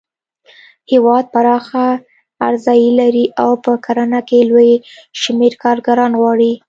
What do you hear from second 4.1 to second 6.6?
کې لوی شمېر کارګران غواړي.